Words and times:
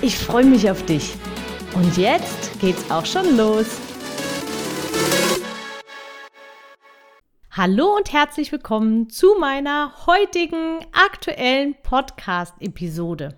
Ich 0.00 0.16
freue 0.16 0.44
mich 0.44 0.70
auf 0.70 0.86
dich. 0.86 1.14
Und 1.74 1.96
jetzt 1.96 2.60
geht's 2.60 2.88
auch 2.88 3.04
schon 3.04 3.36
los. 3.36 3.66
Hallo 7.50 7.96
und 7.96 8.12
herzlich 8.12 8.52
willkommen 8.52 9.10
zu 9.10 9.34
meiner 9.40 10.06
heutigen 10.06 10.78
aktuellen 10.92 11.74
Podcast-Episode. 11.82 13.36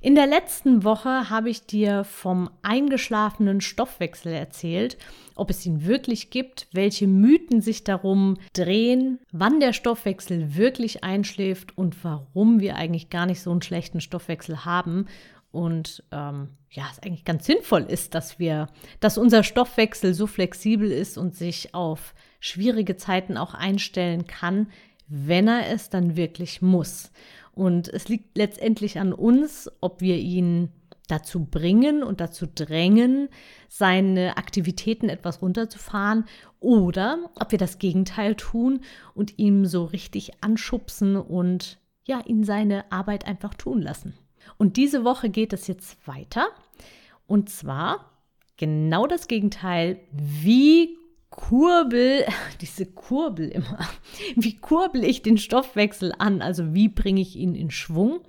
In 0.00 0.14
der 0.14 0.26
letzten 0.26 0.84
Woche 0.84 1.30
habe 1.30 1.48
ich 1.48 1.66
dir 1.66 2.04
vom 2.04 2.50
eingeschlafenen 2.60 3.62
Stoffwechsel 3.62 4.34
erzählt, 4.34 4.98
ob 5.34 5.48
es 5.48 5.64
ihn 5.64 5.86
wirklich 5.86 6.28
gibt, 6.28 6.68
welche 6.72 7.06
Mythen 7.06 7.62
sich 7.62 7.84
darum 7.84 8.36
drehen, 8.52 9.18
wann 9.32 9.60
der 9.60 9.72
Stoffwechsel 9.72 10.56
wirklich 10.56 11.02
einschläft 11.02 11.78
und 11.78 12.04
warum 12.04 12.60
wir 12.60 12.76
eigentlich 12.76 13.08
gar 13.08 13.24
nicht 13.24 13.40
so 13.40 13.50
einen 13.50 13.62
schlechten 13.62 14.02
Stoffwechsel 14.02 14.66
haben. 14.66 15.06
Und 15.54 16.02
ähm, 16.10 16.48
ja, 16.68 16.88
es 16.90 16.98
eigentlich 16.98 17.24
ganz 17.24 17.46
sinnvoll 17.46 17.82
ist, 17.82 18.16
dass 18.16 18.40
wir, 18.40 18.66
dass 18.98 19.18
unser 19.18 19.44
Stoffwechsel 19.44 20.12
so 20.12 20.26
flexibel 20.26 20.90
ist 20.90 21.16
und 21.16 21.36
sich 21.36 21.76
auf 21.76 22.12
schwierige 22.40 22.96
Zeiten 22.96 23.36
auch 23.36 23.54
einstellen 23.54 24.26
kann, 24.26 24.66
wenn 25.06 25.46
er 25.46 25.70
es 25.70 25.90
dann 25.90 26.16
wirklich 26.16 26.60
muss. 26.60 27.12
Und 27.52 27.86
es 27.86 28.08
liegt 28.08 28.36
letztendlich 28.36 28.98
an 28.98 29.12
uns, 29.12 29.70
ob 29.80 30.00
wir 30.00 30.16
ihn 30.16 30.70
dazu 31.06 31.44
bringen 31.44 32.02
und 32.02 32.20
dazu 32.20 32.46
drängen, 32.52 33.28
seine 33.68 34.36
Aktivitäten 34.36 35.08
etwas 35.08 35.40
runterzufahren 35.40 36.24
oder 36.58 37.30
ob 37.38 37.52
wir 37.52 37.58
das 37.58 37.78
Gegenteil 37.78 38.34
tun 38.34 38.80
und 39.14 39.38
ihm 39.38 39.66
so 39.66 39.84
richtig 39.84 40.42
anschubsen 40.42 41.14
und 41.14 41.78
ja, 42.06 42.20
ihn 42.26 42.42
seine 42.42 42.90
Arbeit 42.90 43.28
einfach 43.28 43.54
tun 43.54 43.80
lassen. 43.80 44.14
Und 44.56 44.76
diese 44.76 45.04
Woche 45.04 45.30
geht 45.30 45.52
es 45.52 45.66
jetzt 45.66 46.06
weiter 46.06 46.48
und 47.26 47.48
zwar 47.48 48.10
genau 48.56 49.06
das 49.06 49.28
Gegenteil. 49.28 50.00
Wie 50.12 50.96
kurbel, 51.30 52.24
diese 52.60 52.86
Kurbel 52.86 53.48
immer, 53.48 53.78
wie 54.36 54.56
kurbel 54.56 55.04
ich 55.04 55.22
den 55.22 55.38
Stoffwechsel 55.38 56.12
an? 56.18 56.42
Also 56.42 56.74
wie 56.74 56.88
bringe 56.88 57.20
ich 57.20 57.36
ihn 57.36 57.54
in 57.54 57.70
Schwung? 57.70 58.20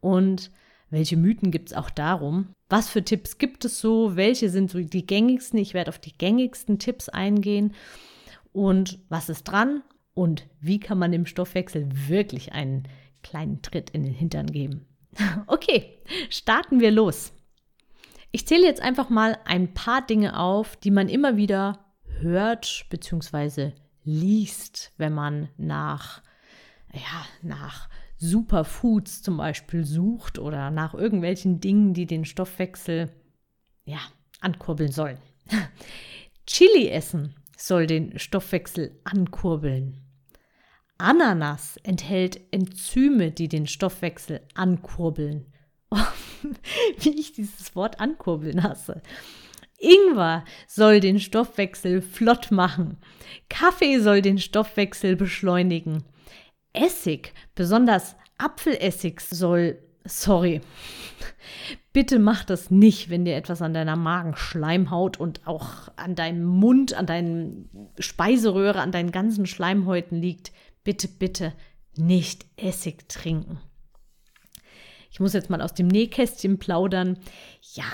Und 0.00 0.50
welche 0.90 1.16
Mythen 1.16 1.50
gibt 1.50 1.70
es 1.70 1.76
auch 1.76 1.90
darum? 1.90 2.48
Was 2.68 2.88
für 2.88 3.02
Tipps 3.02 3.38
gibt 3.38 3.64
es 3.64 3.80
so? 3.80 4.16
Welche 4.16 4.50
sind 4.50 4.70
so 4.70 4.80
die 4.80 5.06
gängigsten? 5.06 5.58
Ich 5.58 5.74
werde 5.74 5.88
auf 5.88 5.98
die 5.98 6.16
gängigsten 6.16 6.78
Tipps 6.78 7.08
eingehen. 7.08 7.74
Und 8.52 9.00
was 9.08 9.28
ist 9.28 9.44
dran? 9.44 9.82
Und 10.14 10.46
wie 10.60 10.80
kann 10.80 10.98
man 10.98 11.12
dem 11.12 11.26
Stoffwechsel 11.26 11.88
wirklich 12.08 12.52
einen 12.52 12.84
kleinen 13.22 13.62
Tritt 13.62 13.90
in 13.90 14.04
den 14.04 14.14
Hintern 14.14 14.46
geben? 14.46 14.86
Okay, 15.46 15.98
starten 16.30 16.80
wir 16.80 16.90
los. 16.90 17.32
Ich 18.32 18.46
zähle 18.46 18.66
jetzt 18.66 18.82
einfach 18.82 19.08
mal 19.08 19.38
ein 19.44 19.72
paar 19.72 20.04
Dinge 20.04 20.38
auf, 20.38 20.76
die 20.76 20.90
man 20.90 21.08
immer 21.08 21.36
wieder 21.36 21.86
hört 22.20 22.86
bzw. 22.90 23.72
liest, 24.04 24.92
wenn 24.96 25.14
man 25.14 25.48
nach, 25.56 26.22
ja, 26.92 27.26
nach 27.42 27.88
Superfoods 28.18 29.22
zum 29.22 29.36
Beispiel 29.36 29.84
sucht 29.84 30.38
oder 30.38 30.70
nach 30.70 30.94
irgendwelchen 30.94 31.60
Dingen, 31.60 31.94
die 31.94 32.06
den 32.06 32.24
Stoffwechsel 32.24 33.10
ja, 33.84 34.00
ankurbeln 34.40 34.92
sollen. 34.92 35.18
Chili 36.46 36.88
essen 36.88 37.34
soll 37.56 37.86
den 37.86 38.18
Stoffwechsel 38.18 39.00
ankurbeln. 39.04 40.05
Ananas 40.98 41.78
enthält 41.82 42.40
Enzyme, 42.50 43.30
die 43.30 43.48
den 43.48 43.66
Stoffwechsel 43.66 44.40
ankurbeln. 44.54 45.46
Oh, 45.88 45.98
wie 46.98 47.10
ich 47.10 47.32
dieses 47.32 47.76
Wort 47.76 48.00
ankurbeln 48.00 48.64
hasse. 48.64 49.02
Ingwer 49.78 50.44
soll 50.66 50.98
den 50.98 51.20
Stoffwechsel 51.20 52.02
flott 52.02 52.50
machen. 52.50 52.96
Kaffee 53.48 54.00
soll 54.00 54.20
den 54.20 54.38
Stoffwechsel 54.38 55.14
beschleunigen. 55.14 56.02
Essig, 56.72 57.32
besonders 57.54 58.16
Apfelessig 58.38 59.20
soll, 59.20 59.78
sorry, 60.04 60.60
bitte 61.92 62.18
mach 62.18 62.44
das 62.44 62.70
nicht, 62.70 63.08
wenn 63.08 63.24
dir 63.24 63.36
etwas 63.36 63.62
an 63.62 63.72
deiner 63.72 63.96
Magenschleimhaut 63.96 65.18
und 65.18 65.46
auch 65.46 65.88
an 65.96 66.14
deinem 66.14 66.44
Mund, 66.44 66.92
an 66.92 67.06
deinen 67.06 67.70
Speiseröhre, 67.98 68.80
an 68.80 68.92
deinen 68.92 69.12
ganzen 69.12 69.46
Schleimhäuten 69.46 70.20
liegt. 70.20 70.52
Bitte, 70.86 71.08
bitte 71.08 71.52
nicht 71.96 72.46
Essig 72.56 73.08
trinken. 73.08 73.58
Ich 75.10 75.18
muss 75.18 75.32
jetzt 75.32 75.50
mal 75.50 75.60
aus 75.60 75.74
dem 75.74 75.88
Nähkästchen 75.88 76.60
plaudern. 76.60 77.18
Ja, 77.74 77.84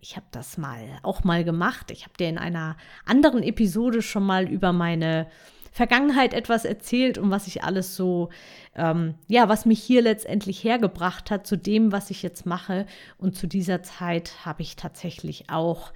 ich 0.00 0.16
habe 0.16 0.26
das 0.32 0.58
mal 0.58 0.80
auch 1.04 1.22
mal 1.22 1.44
gemacht. 1.44 1.92
Ich 1.92 2.02
habe 2.02 2.14
dir 2.18 2.28
in 2.28 2.38
einer 2.38 2.76
anderen 3.06 3.44
Episode 3.44 4.02
schon 4.02 4.24
mal 4.24 4.48
über 4.48 4.72
meine 4.72 5.28
Vergangenheit 5.70 6.34
etwas 6.34 6.64
erzählt 6.64 7.16
und 7.16 7.30
was 7.30 7.46
ich 7.46 7.62
alles 7.62 7.94
so, 7.94 8.30
ähm, 8.74 9.14
ja, 9.28 9.48
was 9.48 9.64
mich 9.64 9.80
hier 9.80 10.02
letztendlich 10.02 10.64
hergebracht 10.64 11.30
hat 11.30 11.46
zu 11.46 11.56
dem, 11.56 11.92
was 11.92 12.10
ich 12.10 12.24
jetzt 12.24 12.44
mache. 12.44 12.86
Und 13.18 13.36
zu 13.36 13.46
dieser 13.46 13.84
Zeit 13.84 14.44
habe 14.44 14.62
ich 14.62 14.74
tatsächlich 14.74 15.48
auch 15.48 15.92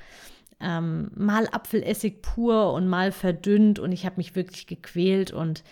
ähm, 0.60 1.10
mal 1.16 1.48
Apfelessig 1.50 2.22
pur 2.22 2.72
und 2.72 2.86
mal 2.86 3.10
verdünnt 3.10 3.80
und 3.80 3.90
ich 3.90 4.06
habe 4.06 4.18
mich 4.18 4.36
wirklich 4.36 4.68
gequält 4.68 5.32
und 5.32 5.64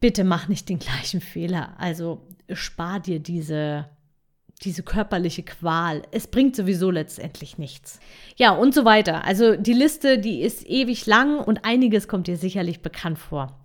bitte 0.00 0.24
mach 0.24 0.48
nicht 0.48 0.68
den 0.68 0.78
gleichen 0.80 1.20
Fehler. 1.20 1.74
Also 1.78 2.26
spar 2.52 3.00
dir 3.00 3.20
diese 3.20 3.88
diese 4.62 4.82
körperliche 4.82 5.42
Qual. 5.42 6.02
Es 6.10 6.26
bringt 6.26 6.56
sowieso 6.56 6.90
letztendlich 6.90 7.58
nichts. 7.58 8.00
Ja, 8.36 8.52
und 8.52 8.74
so 8.74 8.84
weiter. 8.84 9.24
Also 9.24 9.56
die 9.56 9.72
Liste, 9.72 10.18
die 10.18 10.40
ist 10.40 10.66
ewig 10.66 11.06
lang 11.06 11.38
und 11.38 11.64
einiges 11.64 12.08
kommt 12.08 12.26
dir 12.26 12.36
sicherlich 12.36 12.80
bekannt 12.80 13.18
vor. 13.18 13.60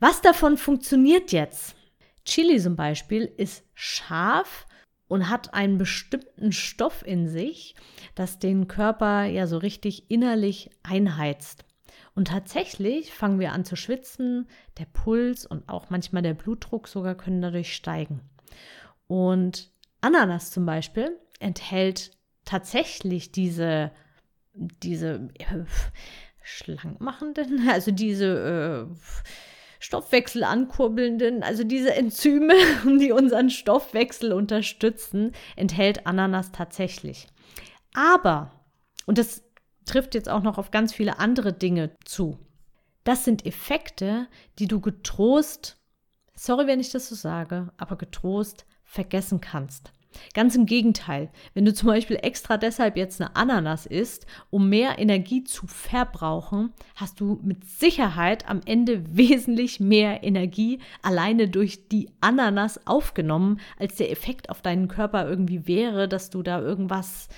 Was 0.00 0.20
davon 0.20 0.56
funktioniert 0.56 1.32
jetzt? 1.32 1.76
Chili 2.24 2.60
zum 2.60 2.76
Beispiel 2.76 3.30
ist 3.36 3.64
scharf 3.74 4.66
und 5.08 5.28
hat 5.30 5.54
einen 5.54 5.78
bestimmten 5.78 6.50
Stoff 6.50 7.06
in 7.06 7.28
sich, 7.28 7.76
das 8.16 8.40
den 8.40 8.66
Körper 8.66 9.24
ja 9.24 9.46
so 9.46 9.58
richtig 9.58 10.10
innerlich 10.10 10.70
einheizt. 10.82 11.64
Und 12.16 12.28
tatsächlich 12.28 13.12
fangen 13.12 13.38
wir 13.38 13.52
an 13.52 13.66
zu 13.66 13.76
schwitzen, 13.76 14.48
der 14.78 14.86
Puls 14.86 15.44
und 15.44 15.68
auch 15.68 15.90
manchmal 15.90 16.22
der 16.22 16.32
Blutdruck 16.32 16.88
sogar 16.88 17.14
können 17.14 17.42
dadurch 17.42 17.74
steigen. 17.74 18.22
Und 19.06 19.70
Ananas 20.00 20.50
zum 20.50 20.64
Beispiel 20.64 21.14
enthält 21.40 22.12
tatsächlich 22.46 23.32
diese, 23.32 23.92
diese 24.54 25.28
äh, 25.34 25.64
schlankmachenden, 26.42 27.68
also 27.70 27.90
diese 27.90 28.88
äh, 28.88 28.96
Stoffwechsel 29.78 30.42
ankurbelnden, 30.42 31.42
also 31.42 31.64
diese 31.64 31.94
Enzyme, 31.94 32.54
die 32.98 33.12
unseren 33.12 33.50
Stoffwechsel 33.50 34.32
unterstützen, 34.32 35.32
enthält 35.54 36.06
Ananas 36.06 36.50
tatsächlich. 36.50 37.28
Aber, 37.92 38.52
und 39.04 39.18
das 39.18 39.45
trifft 39.86 40.14
jetzt 40.14 40.28
auch 40.28 40.42
noch 40.42 40.58
auf 40.58 40.70
ganz 40.70 40.92
viele 40.92 41.18
andere 41.18 41.52
Dinge 41.52 41.90
zu, 42.04 42.38
das 43.06 43.24
sind 43.24 43.46
Effekte, 43.46 44.26
die 44.58 44.66
du 44.66 44.80
getrost, 44.80 45.78
sorry, 46.34 46.66
wenn 46.66 46.80
ich 46.80 46.90
das 46.90 47.08
so 47.08 47.14
sage, 47.14 47.70
aber 47.76 47.96
getrost 47.96 48.66
vergessen 48.82 49.40
kannst. 49.40 49.92
Ganz 50.34 50.56
im 50.56 50.66
Gegenteil, 50.66 51.30
wenn 51.54 51.64
du 51.64 51.72
zum 51.72 51.88
Beispiel 51.88 52.18
extra 52.20 52.56
deshalb 52.56 52.96
jetzt 52.96 53.20
eine 53.20 53.36
Ananas 53.36 53.86
isst, 53.86 54.26
um 54.50 54.68
mehr 54.68 54.98
Energie 54.98 55.44
zu 55.44 55.68
verbrauchen, 55.68 56.72
hast 56.96 57.20
du 57.20 57.38
mit 57.44 57.64
Sicherheit 57.64 58.48
am 58.48 58.60
Ende 58.66 59.04
wesentlich 59.16 59.78
mehr 59.78 60.24
Energie 60.24 60.80
alleine 61.00 61.48
durch 61.48 61.86
die 61.86 62.10
Ananas 62.20 62.88
aufgenommen, 62.88 63.60
als 63.78 63.94
der 63.96 64.10
Effekt 64.10 64.50
auf 64.50 64.62
deinen 64.62 64.88
Körper 64.88 65.28
irgendwie 65.28 65.68
wäre, 65.68 66.08
dass 66.08 66.28
du 66.30 66.42
da 66.42 66.60
irgendwas 66.60 67.28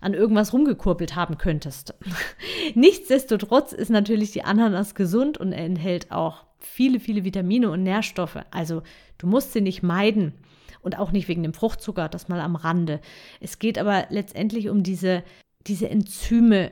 an 0.00 0.14
irgendwas 0.14 0.52
rumgekurbelt 0.52 1.16
haben 1.16 1.38
könntest. 1.38 1.94
Nichtsdestotrotz 2.74 3.72
ist 3.72 3.90
natürlich 3.90 4.30
die 4.32 4.44
Ananas 4.44 4.94
gesund 4.94 5.38
und 5.38 5.52
enthält 5.52 6.12
auch 6.12 6.44
viele, 6.58 7.00
viele 7.00 7.24
Vitamine 7.24 7.70
und 7.70 7.82
Nährstoffe. 7.82 8.38
Also 8.50 8.82
du 9.18 9.26
musst 9.26 9.52
sie 9.52 9.60
nicht 9.60 9.82
meiden. 9.82 10.34
Und 10.80 10.96
auch 10.96 11.10
nicht 11.10 11.26
wegen 11.26 11.42
dem 11.42 11.54
Fruchtzucker, 11.54 12.08
das 12.08 12.28
mal 12.28 12.40
am 12.40 12.54
Rande. 12.54 13.00
Es 13.40 13.58
geht 13.58 13.78
aber 13.78 14.06
letztendlich 14.10 14.68
um 14.68 14.84
diese, 14.84 15.24
diese 15.66 15.90
Enzyme. 15.90 16.70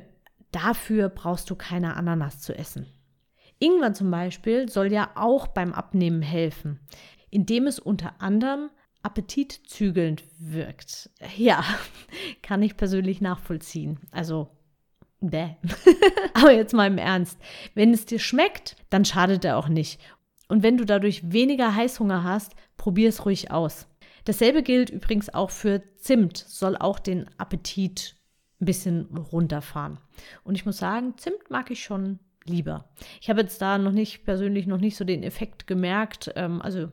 Dafür 0.52 1.08
brauchst 1.08 1.50
du 1.50 1.56
keine 1.56 1.96
Ananas 1.96 2.40
zu 2.40 2.56
essen. 2.56 2.87
Ingwer 3.58 3.94
zum 3.94 4.11
Beispiel 4.11 4.69
soll 4.69 4.93
ja 4.93 5.11
auch 5.17 5.49
beim 5.49 5.72
Abnehmen 5.72 6.22
helfen, 6.22 6.79
indem 7.31 7.67
es 7.67 7.79
unter 7.79 8.20
anderem 8.20 8.70
appetitzügelnd 9.06 10.25
wirkt. 10.38 11.11
Ja, 11.37 11.64
kann 12.43 12.61
ich 12.62 12.76
persönlich 12.76 13.20
nachvollziehen. 13.20 14.00
Also, 14.11 14.49
bäh. 15.20 15.50
Aber 16.35 16.53
jetzt 16.53 16.75
mal 16.75 16.88
im 16.88 16.99
Ernst. 16.99 17.38
Wenn 17.75 17.94
es 17.94 18.05
dir 18.05 18.19
schmeckt, 18.19 18.76
dann 18.91 19.05
schadet 19.05 19.44
er 19.44 19.58
auch 19.58 19.69
nicht. 19.69 20.00
Und 20.49 20.64
wenn 20.64 20.76
du 20.76 20.85
dadurch 20.85 21.32
weniger 21.32 21.75
Heißhunger 21.75 22.25
hast, 22.25 22.55
probier 22.76 23.08
es 23.08 23.25
ruhig 23.25 23.53
aus. 23.53 23.87
Dasselbe 24.25 24.64
gilt 24.64 24.91
übrigens 24.91 25.32
auch 25.32 25.50
für 25.50 25.82
Zimt, 25.99 26.37
soll 26.37 26.76
auch 26.76 26.99
den 26.99 27.31
Appetit 27.38 28.17
ein 28.61 28.67
bisschen 28.67 29.17
runterfahren. 29.17 30.00
Und 30.43 30.56
ich 30.56 30.67
muss 30.67 30.79
sagen, 30.79 31.17
Zimt 31.17 31.49
mag 31.49 31.70
ich 31.70 31.85
schon 31.85 32.19
lieber. 32.48 32.84
Ich 33.20 33.31
habe 33.31 33.40
jetzt 33.40 33.60
da 33.60 33.78
noch 33.78 33.93
nicht 33.93 34.25
persönlich 34.25 34.66
noch 34.66 34.81
nicht 34.81 34.96
so 34.96 35.04
den 35.04 35.22
Effekt 35.22 35.66
gemerkt. 35.66 36.32
Ähm, 36.37 36.62
also 36.62 36.88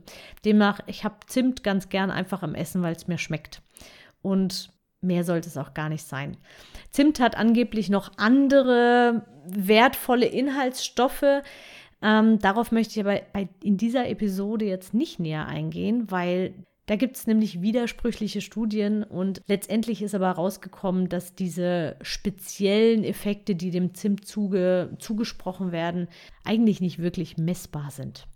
demnach, 0.45 0.79
ich 0.87 1.03
habe 1.03 1.15
Zimt 1.27 1.63
ganz 1.63 1.89
gern 1.89 2.11
einfach 2.11 2.43
im 2.43 2.55
Essen, 2.55 2.81
weil 2.81 2.95
es 2.95 3.07
mir 3.07 3.17
schmeckt. 3.17 3.61
Und 4.21 4.69
mehr 5.01 5.23
sollte 5.23 5.49
es 5.49 5.57
auch 5.57 5.73
gar 5.73 5.89
nicht 5.89 6.05
sein. 6.05 6.37
Zimt 6.89 7.19
hat 7.19 7.37
angeblich 7.37 7.89
noch 7.89 8.11
andere 8.17 9.25
wertvolle 9.45 10.25
Inhaltsstoffe. 10.25 11.41
Ähm, 12.01 12.39
darauf 12.39 12.71
möchte 12.71 12.99
ich 12.99 13.05
aber 13.05 13.21
in 13.63 13.77
dieser 13.77 14.09
Episode 14.09 14.65
jetzt 14.65 14.93
nicht 14.93 15.19
näher 15.19 15.47
eingehen, 15.47 16.09
weil 16.11 16.53
da 16.85 16.97
gibt 16.97 17.15
es 17.15 17.27
nämlich 17.27 17.61
widersprüchliche 17.61 18.41
Studien 18.41 19.03
und 19.03 19.41
letztendlich 19.47 20.01
ist 20.01 20.15
aber 20.15 20.27
herausgekommen, 20.27 21.07
dass 21.07 21.33
diese 21.33 21.95
speziellen 22.01 23.03
Effekte, 23.05 23.55
die 23.55 23.71
dem 23.71 23.93
Zimt 23.93 24.27
zuge, 24.27 24.95
zugesprochen 24.99 25.71
werden, 25.71 26.09
eigentlich 26.43 26.81
nicht 26.81 26.99
wirklich 26.99 27.37
messbar 27.37 27.89
sind. 27.91 28.27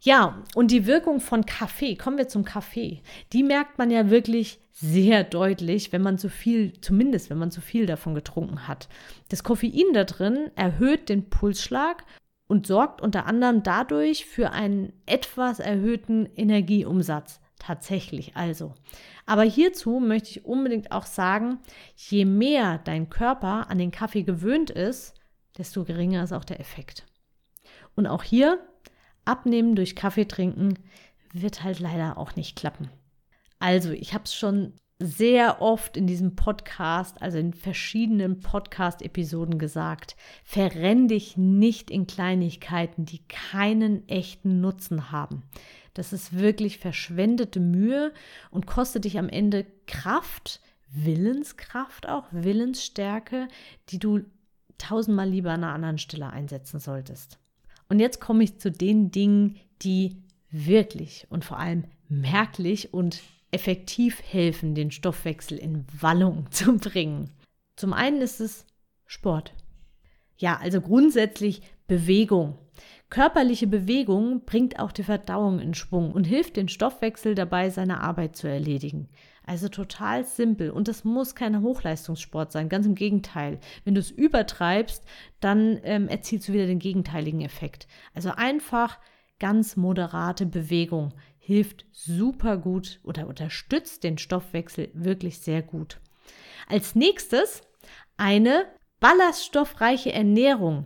Ja, 0.00 0.44
und 0.54 0.70
die 0.70 0.86
Wirkung 0.86 1.18
von 1.18 1.44
Kaffee, 1.44 1.96
kommen 1.96 2.18
wir 2.18 2.28
zum 2.28 2.44
Kaffee, 2.44 3.02
die 3.32 3.42
merkt 3.42 3.78
man 3.78 3.90
ja 3.90 4.10
wirklich 4.10 4.60
sehr 4.70 5.24
deutlich, 5.24 5.92
wenn 5.92 6.02
man 6.02 6.18
zu 6.18 6.28
viel, 6.28 6.80
zumindest 6.80 7.30
wenn 7.30 7.38
man 7.38 7.50
zu 7.50 7.60
viel 7.60 7.86
davon 7.86 8.14
getrunken 8.14 8.68
hat. 8.68 8.88
Das 9.28 9.42
Koffein 9.42 9.92
da 9.92 10.04
drin 10.04 10.52
erhöht 10.54 11.08
den 11.08 11.28
Pulsschlag 11.28 12.04
und 12.46 12.68
sorgt 12.68 13.02
unter 13.02 13.26
anderem 13.26 13.64
dadurch 13.64 14.24
für 14.24 14.52
einen 14.52 14.92
etwas 15.06 15.58
erhöhten 15.58 16.26
Energieumsatz. 16.36 17.40
Tatsächlich 17.68 18.34
also. 18.34 18.72
Aber 19.26 19.42
hierzu 19.42 20.00
möchte 20.00 20.30
ich 20.30 20.46
unbedingt 20.46 20.90
auch 20.90 21.04
sagen, 21.04 21.58
je 21.96 22.24
mehr 22.24 22.78
dein 22.78 23.10
Körper 23.10 23.68
an 23.68 23.76
den 23.76 23.90
Kaffee 23.90 24.22
gewöhnt 24.22 24.70
ist, 24.70 25.12
desto 25.58 25.84
geringer 25.84 26.24
ist 26.24 26.32
auch 26.32 26.46
der 26.46 26.60
Effekt. 26.60 27.04
Und 27.94 28.06
auch 28.06 28.22
hier, 28.22 28.66
abnehmen 29.26 29.76
durch 29.76 29.94
Kaffee 29.94 30.24
trinken 30.24 30.78
wird 31.34 31.62
halt 31.62 31.78
leider 31.78 32.16
auch 32.16 32.36
nicht 32.36 32.56
klappen. 32.56 32.88
Also, 33.58 33.90
ich 33.90 34.14
habe 34.14 34.24
es 34.24 34.34
schon 34.34 34.72
sehr 34.98 35.60
oft 35.60 35.98
in 35.98 36.06
diesem 36.06 36.36
Podcast, 36.36 37.20
also 37.20 37.36
in 37.36 37.52
verschiedenen 37.52 38.40
Podcast-Episoden 38.40 39.58
gesagt, 39.58 40.16
verrenn 40.42 41.06
dich 41.06 41.36
nicht 41.36 41.90
in 41.90 42.06
Kleinigkeiten, 42.06 43.04
die 43.04 43.20
keinen 43.28 44.08
echten 44.08 44.62
Nutzen 44.62 45.12
haben. 45.12 45.42
Das 45.98 46.12
ist 46.12 46.38
wirklich 46.38 46.78
verschwendete 46.78 47.58
Mühe 47.58 48.12
und 48.52 48.68
kostet 48.68 49.04
dich 49.04 49.18
am 49.18 49.28
Ende 49.28 49.66
Kraft, 49.88 50.60
Willenskraft 50.92 52.08
auch, 52.08 52.26
Willensstärke, 52.30 53.48
die 53.88 53.98
du 53.98 54.20
tausendmal 54.78 55.28
lieber 55.28 55.50
an 55.50 55.64
einer 55.64 55.74
anderen 55.74 55.98
Stelle 55.98 56.30
einsetzen 56.30 56.78
solltest. 56.78 57.40
Und 57.88 57.98
jetzt 57.98 58.20
komme 58.20 58.44
ich 58.44 58.60
zu 58.60 58.70
den 58.70 59.10
Dingen, 59.10 59.56
die 59.82 60.22
wirklich 60.52 61.26
und 61.30 61.44
vor 61.44 61.58
allem 61.58 61.82
merklich 62.08 62.94
und 62.94 63.20
effektiv 63.50 64.22
helfen, 64.22 64.76
den 64.76 64.92
Stoffwechsel 64.92 65.58
in 65.58 65.84
Wallung 66.00 66.46
zu 66.52 66.76
bringen. 66.76 67.30
Zum 67.74 67.92
einen 67.92 68.20
ist 68.20 68.38
es 68.38 68.66
Sport. 69.04 69.52
Ja, 70.36 70.58
also 70.58 70.80
grundsätzlich 70.80 71.62
Bewegung. 71.88 72.56
Körperliche 73.10 73.66
Bewegung 73.66 74.44
bringt 74.44 74.78
auch 74.78 74.92
die 74.92 75.02
Verdauung 75.02 75.60
in 75.60 75.74
Schwung 75.74 76.12
und 76.12 76.24
hilft 76.24 76.56
den 76.56 76.68
Stoffwechsel 76.68 77.34
dabei, 77.34 77.70
seine 77.70 78.00
Arbeit 78.00 78.36
zu 78.36 78.48
erledigen. 78.48 79.08
Also 79.44 79.68
total 79.68 80.24
simpel. 80.24 80.70
Und 80.70 80.88
das 80.88 81.04
muss 81.04 81.34
kein 81.34 81.62
Hochleistungssport 81.62 82.52
sein. 82.52 82.68
Ganz 82.68 82.84
im 82.84 82.94
Gegenteil. 82.94 83.60
Wenn 83.84 83.94
du 83.94 84.00
es 84.00 84.10
übertreibst, 84.10 85.04
dann 85.40 85.80
ähm, 85.84 86.06
erzielst 86.08 86.48
du 86.48 86.52
wieder 86.52 86.66
den 86.66 86.78
gegenteiligen 86.78 87.40
Effekt. 87.40 87.88
Also 88.14 88.30
einfach 88.30 88.98
ganz 89.38 89.76
moderate 89.76 90.44
Bewegung 90.44 91.14
hilft 91.38 91.86
super 91.92 92.58
gut 92.58 93.00
oder 93.04 93.26
unterstützt 93.26 94.04
den 94.04 94.18
Stoffwechsel 94.18 94.90
wirklich 94.92 95.38
sehr 95.38 95.62
gut. 95.62 95.98
Als 96.68 96.94
nächstes 96.94 97.62
eine 98.18 98.66
ballaststoffreiche 99.00 100.12
Ernährung. 100.12 100.84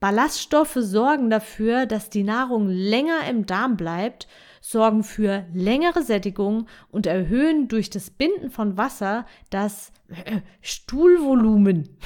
Ballaststoffe 0.00 0.78
sorgen 0.78 1.28
dafür, 1.28 1.84
dass 1.84 2.08
die 2.08 2.24
Nahrung 2.24 2.68
länger 2.68 3.28
im 3.28 3.44
Darm 3.44 3.76
bleibt, 3.76 4.26
sorgen 4.60 5.02
für 5.02 5.46
längere 5.52 6.02
Sättigung 6.02 6.66
und 6.90 7.06
erhöhen 7.06 7.68
durch 7.68 7.90
das 7.90 8.10
Binden 8.10 8.50
von 8.50 8.76
Wasser 8.76 9.26
das 9.48 9.92
äh, 10.08 10.40
Stuhlvolumen. 10.60 11.96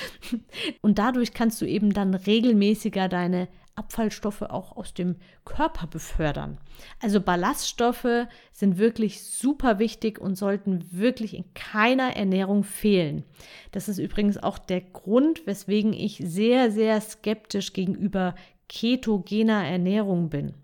und 0.82 0.98
dadurch 0.98 1.34
kannst 1.34 1.60
du 1.60 1.66
eben 1.66 1.92
dann 1.92 2.14
regelmäßiger 2.14 3.08
deine 3.08 3.48
Abfallstoffe 3.74 4.42
auch 4.42 4.76
aus 4.76 4.92
dem 4.92 5.16
Körper 5.44 5.86
befördern. 5.86 6.58
Also 7.00 7.20
Ballaststoffe 7.20 8.26
sind 8.52 8.78
wirklich 8.78 9.24
super 9.24 9.78
wichtig 9.78 10.20
und 10.20 10.34
sollten 10.36 10.84
wirklich 10.90 11.34
in 11.34 11.44
keiner 11.54 12.14
Ernährung 12.16 12.62
fehlen. 12.62 13.24
Das 13.72 13.88
ist 13.88 13.98
übrigens 13.98 14.36
auch 14.36 14.58
der 14.58 14.82
Grund, 14.82 15.46
weswegen 15.46 15.94
ich 15.94 16.22
sehr, 16.22 16.70
sehr 16.70 17.00
skeptisch 17.00 17.72
gegenüber 17.72 18.34
ketogener 18.68 19.64
Ernährung 19.66 20.28
bin. 20.28 20.54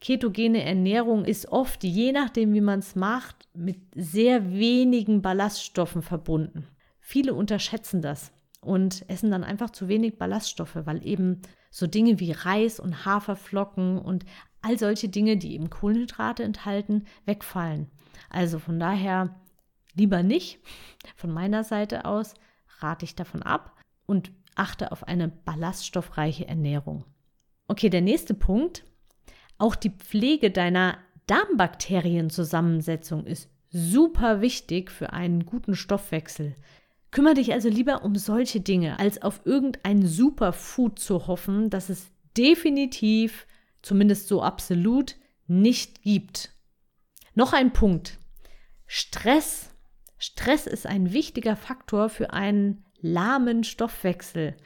Ketogene 0.00 0.62
Ernährung 0.64 1.24
ist 1.24 1.48
oft, 1.48 1.84
je 1.84 2.12
nachdem, 2.12 2.54
wie 2.54 2.62
man 2.62 2.78
es 2.78 2.96
macht, 2.96 3.48
mit 3.54 3.78
sehr 3.94 4.52
wenigen 4.52 5.20
Ballaststoffen 5.20 6.02
verbunden. 6.02 6.66
Viele 7.00 7.34
unterschätzen 7.34 8.00
das 8.00 8.32
und 8.60 9.04
essen 9.08 9.30
dann 9.30 9.44
einfach 9.44 9.70
zu 9.70 9.88
wenig 9.88 10.16
Ballaststoffe, 10.16 10.78
weil 10.84 11.06
eben 11.06 11.42
so 11.70 11.86
Dinge 11.86 12.18
wie 12.18 12.32
Reis 12.32 12.80
und 12.80 13.04
Haferflocken 13.04 13.98
und 13.98 14.24
all 14.62 14.78
solche 14.78 15.08
Dinge, 15.08 15.36
die 15.36 15.54
eben 15.54 15.70
Kohlenhydrate 15.70 16.42
enthalten, 16.44 17.04
wegfallen. 17.26 17.90
Also 18.30 18.58
von 18.58 18.78
daher 18.78 19.40
lieber 19.94 20.22
nicht. 20.22 20.60
Von 21.16 21.30
meiner 21.30 21.64
Seite 21.64 22.04
aus 22.04 22.34
rate 22.78 23.04
ich 23.04 23.14
davon 23.14 23.42
ab 23.42 23.76
und 24.06 24.32
achte 24.54 24.92
auf 24.92 25.04
eine 25.04 25.28
ballaststoffreiche 25.28 26.46
Ernährung. 26.48 27.04
Okay, 27.68 27.90
der 27.90 28.00
nächste 28.00 28.34
Punkt. 28.34 28.84
Auch 29.60 29.74
die 29.74 29.90
Pflege 29.90 30.50
deiner 30.50 30.98
Darmbakterienzusammensetzung 31.26 33.26
ist 33.26 33.50
super 33.68 34.40
wichtig 34.40 34.90
für 34.90 35.12
einen 35.12 35.44
guten 35.44 35.76
Stoffwechsel. 35.76 36.54
Kümmere 37.10 37.34
dich 37.34 37.52
also 37.52 37.68
lieber 37.68 38.02
um 38.02 38.16
solche 38.16 38.62
Dinge, 38.62 38.98
als 38.98 39.20
auf 39.20 39.42
irgendein 39.44 40.06
Superfood 40.06 40.98
zu 40.98 41.26
hoffen, 41.26 41.68
das 41.68 41.90
es 41.90 42.06
definitiv, 42.38 43.46
zumindest 43.82 44.28
so 44.28 44.42
absolut, 44.42 45.16
nicht 45.46 46.00
gibt. 46.00 46.54
Noch 47.34 47.52
ein 47.52 47.74
Punkt. 47.74 48.18
Stress. 48.86 49.74
Stress 50.16 50.66
ist 50.66 50.86
ein 50.86 51.12
wichtiger 51.12 51.56
Faktor 51.56 52.08
für 52.08 52.32
einen 52.32 52.86
lahmen 53.02 53.64
Stoffwechsel. 53.64 54.56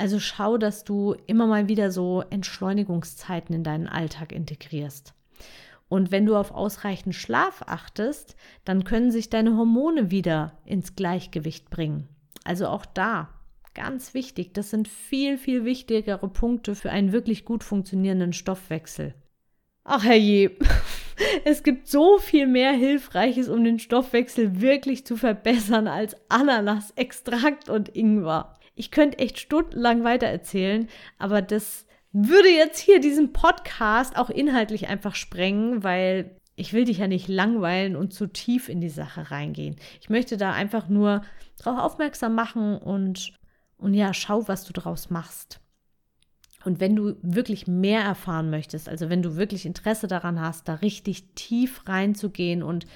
Also 0.00 0.18
schau, 0.18 0.56
dass 0.56 0.84
du 0.84 1.14
immer 1.26 1.46
mal 1.46 1.68
wieder 1.68 1.90
so 1.90 2.24
Entschleunigungszeiten 2.30 3.54
in 3.54 3.62
deinen 3.62 3.86
Alltag 3.86 4.32
integrierst. 4.32 5.12
Und 5.90 6.10
wenn 6.10 6.24
du 6.24 6.36
auf 6.36 6.52
ausreichend 6.52 7.14
Schlaf 7.14 7.64
achtest, 7.66 8.34
dann 8.64 8.84
können 8.84 9.10
sich 9.10 9.28
deine 9.28 9.58
Hormone 9.58 10.10
wieder 10.10 10.54
ins 10.64 10.96
Gleichgewicht 10.96 11.68
bringen. 11.68 12.08
Also 12.44 12.68
auch 12.68 12.86
da, 12.86 13.28
ganz 13.74 14.14
wichtig, 14.14 14.54
das 14.54 14.70
sind 14.70 14.88
viel, 14.88 15.36
viel 15.36 15.66
wichtigere 15.66 16.28
Punkte 16.28 16.74
für 16.74 16.90
einen 16.90 17.12
wirklich 17.12 17.44
gut 17.44 17.62
funktionierenden 17.62 18.32
Stoffwechsel. 18.32 19.14
Ach 19.84 20.02
herrje, 20.02 20.52
es 21.44 21.62
gibt 21.62 21.88
so 21.88 22.16
viel 22.16 22.46
mehr 22.46 22.72
Hilfreiches, 22.72 23.50
um 23.50 23.62
den 23.64 23.78
Stoffwechsel 23.78 24.62
wirklich 24.62 25.04
zu 25.04 25.18
verbessern 25.18 25.88
als 25.88 26.16
Ananasextrakt 26.30 27.68
und 27.68 27.94
Ingwer. 27.94 28.56
Ich 28.80 28.90
könnte 28.90 29.18
echt 29.18 29.38
stundenlang 29.38 30.04
weitererzählen, 30.04 30.88
aber 31.18 31.42
das 31.42 31.84
würde 32.12 32.48
jetzt 32.48 32.78
hier 32.78 32.98
diesen 32.98 33.34
Podcast 33.34 34.16
auch 34.16 34.30
inhaltlich 34.30 34.88
einfach 34.88 35.14
sprengen, 35.14 35.84
weil 35.84 36.34
ich 36.56 36.72
will 36.72 36.86
dich 36.86 36.96
ja 36.96 37.06
nicht 37.06 37.28
langweilen 37.28 37.94
und 37.94 38.14
zu 38.14 38.26
tief 38.26 38.70
in 38.70 38.80
die 38.80 38.88
Sache 38.88 39.30
reingehen. 39.30 39.76
Ich 40.00 40.08
möchte 40.08 40.38
da 40.38 40.52
einfach 40.52 40.88
nur 40.88 41.20
darauf 41.58 41.78
aufmerksam 41.78 42.34
machen 42.34 42.78
und, 42.78 43.34
und 43.76 43.92
ja, 43.92 44.14
schau, 44.14 44.48
was 44.48 44.64
du 44.64 44.72
daraus 44.72 45.10
machst. 45.10 45.60
Und 46.64 46.80
wenn 46.80 46.96
du 46.96 47.16
wirklich 47.20 47.66
mehr 47.66 48.00
erfahren 48.00 48.48
möchtest, 48.48 48.88
also 48.88 49.10
wenn 49.10 49.20
du 49.20 49.36
wirklich 49.36 49.66
Interesse 49.66 50.08
daran 50.08 50.40
hast, 50.40 50.68
da 50.68 50.76
richtig 50.76 51.34
tief 51.34 51.86
reinzugehen 51.86 52.62
und 52.62 52.86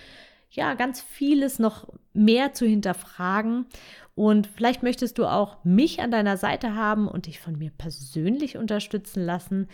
ja, 0.55 0.75
ganz 0.75 1.01
vieles 1.01 1.59
noch 1.59 1.89
mehr 2.13 2.53
zu 2.53 2.67
hinterfragen. 2.67 3.67
Und 4.15 4.47
vielleicht 4.47 4.83
möchtest 4.83 5.19
du 5.19 5.27
auch 5.27 5.65
mich 5.65 6.01
an 6.01 6.11
deiner 6.11 6.37
Seite 6.37 6.75
haben 6.75 7.09
und 7.09 7.27
dich 7.27 7.41
von 7.41 7.59
mir 7.59 7.71
persönlich 7.71 8.57
unterstützen 8.57 9.25
lassen, 9.25 9.69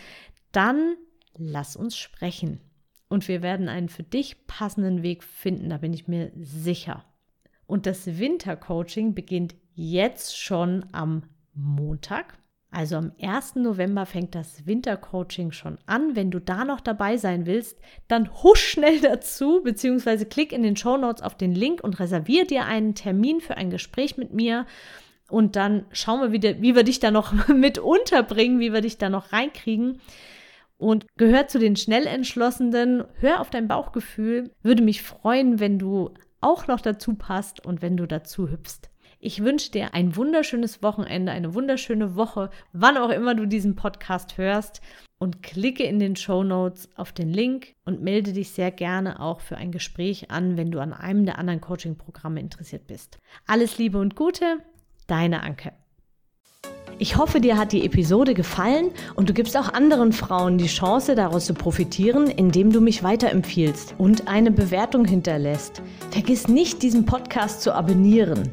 dann 0.52 0.96
lass 1.36 1.76
uns 1.76 1.96
sprechen. 1.96 2.60
Und 3.08 3.28
wir 3.28 3.42
werden 3.42 3.68
einen 3.68 3.88
für 3.88 4.02
dich 4.02 4.46
passenden 4.46 5.02
Weg 5.02 5.22
finden, 5.22 5.68
da 5.68 5.78
bin 5.78 5.92
ich 5.92 6.08
mir 6.08 6.32
sicher. 6.36 7.04
Und 7.66 7.86
das 7.86 8.18
Wintercoaching 8.18 9.14
beginnt 9.14 9.54
jetzt 9.74 10.38
schon 10.38 10.86
am 10.92 11.24
Montag. 11.54 12.39
Also 12.72 12.96
am 12.96 13.12
1. 13.20 13.56
November 13.56 14.06
fängt 14.06 14.34
das 14.34 14.64
Wintercoaching 14.64 15.50
schon 15.50 15.78
an. 15.86 16.14
Wenn 16.14 16.30
du 16.30 16.38
da 16.38 16.64
noch 16.64 16.80
dabei 16.80 17.16
sein 17.16 17.44
willst, 17.46 17.78
dann 18.06 18.30
husch 18.42 18.62
schnell 18.62 19.00
dazu, 19.00 19.60
beziehungsweise 19.64 20.26
klick 20.26 20.52
in 20.52 20.62
den 20.62 20.76
Show 20.76 20.96
Notes 20.96 21.22
auf 21.22 21.36
den 21.36 21.54
Link 21.54 21.82
und 21.82 21.98
reservier 21.98 22.46
dir 22.46 22.66
einen 22.66 22.94
Termin 22.94 23.40
für 23.40 23.56
ein 23.56 23.70
Gespräch 23.70 24.16
mit 24.16 24.32
mir. 24.32 24.66
Und 25.28 25.56
dann 25.56 25.86
schauen 25.90 26.20
wir, 26.20 26.32
wie, 26.32 26.62
wie 26.62 26.76
wir 26.76 26.84
dich 26.84 27.00
da 27.00 27.10
noch 27.10 27.48
mit 27.48 27.78
unterbringen, 27.78 28.60
wie 28.60 28.72
wir 28.72 28.82
dich 28.82 28.98
da 28.98 29.08
noch 29.08 29.32
reinkriegen. 29.32 30.00
Und 30.78 31.06
gehört 31.16 31.50
zu 31.50 31.58
den 31.58 31.76
schnell 31.76 32.06
entschlossenen, 32.06 33.04
hör 33.18 33.40
auf 33.40 33.50
dein 33.50 33.68
Bauchgefühl. 33.68 34.50
Würde 34.62 34.82
mich 34.82 35.02
freuen, 35.02 35.60
wenn 35.60 35.78
du 35.78 36.14
auch 36.40 36.68
noch 36.68 36.80
dazu 36.80 37.14
passt 37.14 37.66
und 37.66 37.82
wenn 37.82 37.96
du 37.96 38.06
dazu 38.06 38.48
hüpfst. 38.48 38.89
Ich 39.18 39.42
wünsche 39.42 39.70
dir 39.70 39.94
ein 39.94 40.16
wunderschönes 40.16 40.82
Wochenende, 40.82 41.32
eine 41.32 41.54
wunderschöne 41.54 42.16
Woche, 42.16 42.50
wann 42.72 42.96
auch 42.96 43.10
immer 43.10 43.34
du 43.34 43.46
diesen 43.46 43.76
Podcast 43.76 44.38
hörst. 44.38 44.80
Und 45.18 45.42
klicke 45.42 45.82
in 45.82 45.98
den 45.98 46.16
Show 46.16 46.42
Notes 46.42 46.88
auf 46.96 47.12
den 47.12 47.28
Link 47.28 47.74
und 47.84 48.00
melde 48.00 48.32
dich 48.32 48.52
sehr 48.52 48.70
gerne 48.70 49.20
auch 49.20 49.40
für 49.40 49.58
ein 49.58 49.70
Gespräch 49.70 50.30
an, 50.30 50.56
wenn 50.56 50.70
du 50.70 50.80
an 50.80 50.94
einem 50.94 51.26
der 51.26 51.36
anderen 51.38 51.60
Coaching-Programme 51.60 52.40
interessiert 52.40 52.86
bist. 52.86 53.18
Alles 53.46 53.76
Liebe 53.76 53.98
und 53.98 54.16
Gute, 54.16 54.60
deine 55.06 55.42
Anke. 55.42 55.72
Ich 56.98 57.16
hoffe, 57.16 57.40
dir 57.40 57.56
hat 57.56 57.72
die 57.72 57.86
Episode 57.86 58.34
gefallen 58.34 58.90
und 59.14 59.30
du 59.30 59.32
gibst 59.32 59.56
auch 59.56 59.72
anderen 59.72 60.12
Frauen 60.12 60.58
die 60.58 60.66
Chance, 60.66 61.14
daraus 61.14 61.46
zu 61.46 61.54
profitieren, 61.54 62.26
indem 62.26 62.72
du 62.72 62.82
mich 62.82 63.02
weiterempfiehlst 63.02 63.94
und 63.96 64.28
eine 64.28 64.50
Bewertung 64.50 65.06
hinterlässt. 65.06 65.80
Vergiss 66.10 66.46
nicht, 66.46 66.82
diesen 66.82 67.06
Podcast 67.06 67.62
zu 67.62 67.74
abonnieren. 67.74 68.52